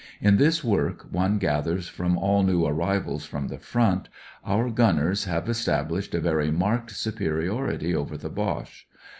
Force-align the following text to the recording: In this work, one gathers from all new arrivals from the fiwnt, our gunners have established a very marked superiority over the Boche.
In 0.19 0.37
this 0.37 0.63
work, 0.63 1.03
one 1.11 1.37
gathers 1.37 1.87
from 1.87 2.17
all 2.17 2.41
new 2.41 2.65
arrivals 2.65 3.23
from 3.25 3.49
the 3.49 3.59
fiwnt, 3.59 4.07
our 4.43 4.71
gunners 4.71 5.25
have 5.25 5.47
established 5.47 6.15
a 6.15 6.19
very 6.19 6.49
marked 6.49 6.89
superiority 6.89 7.93
over 7.95 8.17
the 8.17 8.31
Boche. 8.31 8.87